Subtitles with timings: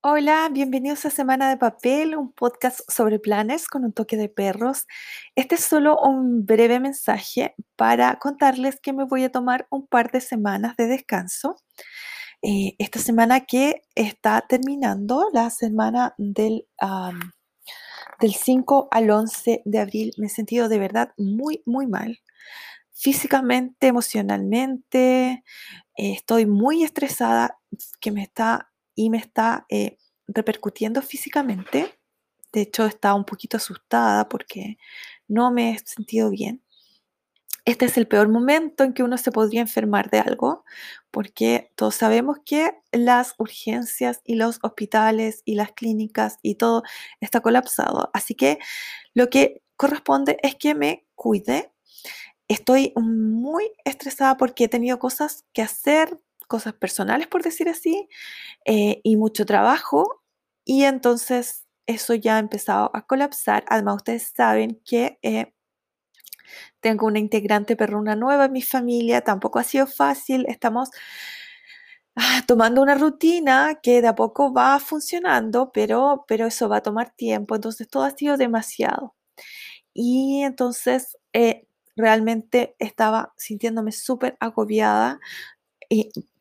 [0.00, 4.86] Hola, bienvenidos a Semana de Papel, un podcast sobre planes con un toque de perros.
[5.34, 10.12] Este es solo un breve mensaje para contarles que me voy a tomar un par
[10.12, 11.56] de semanas de descanso.
[12.42, 16.68] Eh, esta semana que está terminando, la semana del,
[18.20, 22.20] del 5 al 11 de abril, me he sentido de verdad muy, muy mal.
[22.92, 25.42] Físicamente, emocionalmente,
[25.96, 27.58] estoy muy estresada,
[28.00, 29.96] que me está y me está eh,
[30.26, 31.96] repercutiendo físicamente.
[32.52, 34.76] De hecho, estaba un poquito asustada porque
[35.28, 36.64] no me he sentido bien.
[37.64, 40.64] Este es el peor momento en que uno se podría enfermar de algo,
[41.12, 46.82] porque todos sabemos que las urgencias y los hospitales y las clínicas y todo
[47.20, 48.10] está colapsado.
[48.14, 48.58] Así que
[49.14, 51.70] lo que corresponde es que me cuide.
[52.48, 58.08] Estoy muy estresada porque he tenido cosas que hacer, cosas personales, por decir así,
[58.64, 60.22] eh, y mucho trabajo.
[60.64, 63.64] Y entonces eso ya ha empezado a colapsar.
[63.68, 65.54] Además, ustedes saben que eh,
[66.80, 70.44] tengo una integrante perruna nueva en mi familia, tampoco ha sido fácil.
[70.48, 70.90] Estamos
[72.16, 76.82] ah, tomando una rutina que de a poco va funcionando, pero, pero eso va a
[76.82, 77.54] tomar tiempo.
[77.54, 79.14] Entonces todo ha sido demasiado.
[79.94, 85.20] Y entonces eh, realmente estaba sintiéndome súper agobiada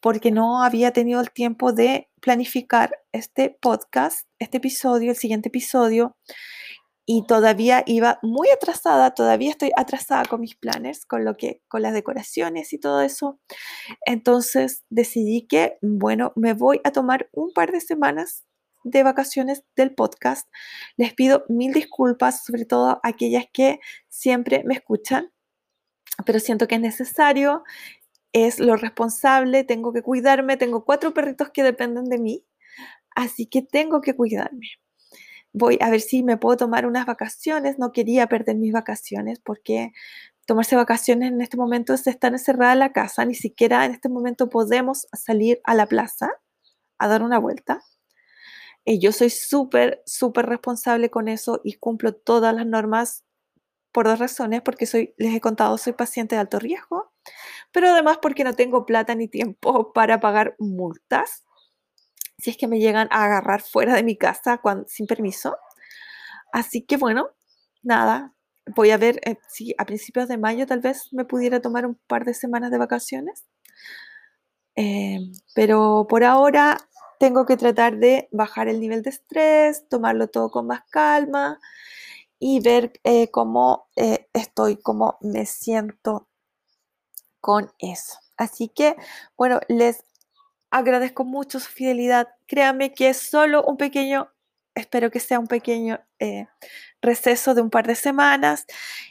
[0.00, 6.16] porque no había tenido el tiempo de planificar este podcast, este episodio, el siguiente episodio,
[7.08, 11.82] y todavía iba muy atrasada, todavía estoy atrasada con mis planes, con lo que con
[11.82, 13.38] las decoraciones y todo eso.
[14.04, 18.44] Entonces decidí que bueno, me voy a tomar un par de semanas
[18.82, 20.48] de vacaciones del podcast.
[20.96, 25.32] Les pido mil disculpas, sobre todo a aquellas que siempre me escuchan,
[26.24, 27.62] pero siento que es necesario
[28.44, 32.44] es lo responsable, tengo que cuidarme, tengo cuatro perritos que dependen de mí,
[33.14, 34.66] así que tengo que cuidarme.
[35.54, 39.92] Voy a ver si me puedo tomar unas vacaciones, no quería perder mis vacaciones porque
[40.44, 44.10] tomarse vacaciones en este momento es estar encerrada en la casa, ni siquiera en este
[44.10, 46.30] momento podemos salir a la plaza
[46.98, 47.82] a dar una vuelta.
[48.84, 53.24] Y yo soy súper, súper responsable con eso y cumplo todas las normas
[53.92, 57.15] por dos razones, porque soy, les he contado, soy paciente de alto riesgo
[57.76, 61.44] pero además porque no tengo plata ni tiempo para pagar multas
[62.38, 65.58] si es que me llegan a agarrar fuera de mi casa sin permiso.
[66.52, 67.28] Así que bueno,
[67.82, 68.32] nada,
[68.74, 71.96] voy a ver eh, si a principios de mayo tal vez me pudiera tomar un
[72.06, 73.44] par de semanas de vacaciones.
[74.74, 76.78] Em, pero por ahora
[77.18, 81.58] tengo que tratar de bajar el nivel de estrés, tomarlo todo con más calma
[82.38, 86.26] y ver eh, cómo eh, estoy, cómo me siento
[87.46, 88.18] con eso.
[88.36, 88.96] Así que,
[89.36, 90.04] bueno, les
[90.72, 92.26] agradezco mucho su fidelidad.
[92.48, 94.32] Créanme que es solo un pequeño,
[94.74, 96.48] espero que sea un pequeño eh,
[97.00, 98.66] receso de un par de semanas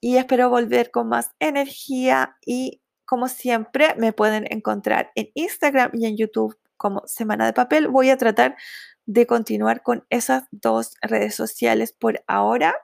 [0.00, 6.06] y espero volver con más energía y como siempre me pueden encontrar en Instagram y
[6.06, 7.86] en YouTube como Semana de Papel.
[7.86, 8.56] Voy a tratar
[9.04, 12.74] de continuar con esas dos redes sociales por ahora.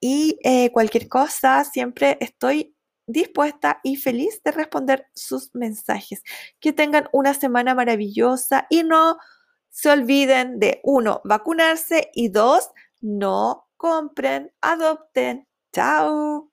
[0.00, 2.77] Y eh, cualquier cosa, siempre estoy
[3.08, 6.22] dispuesta y feliz de responder sus mensajes.
[6.60, 9.18] Que tengan una semana maravillosa y no
[9.70, 12.70] se olviden de, uno, vacunarse y dos,
[13.00, 15.48] no compren, adopten.
[15.72, 16.50] Chao.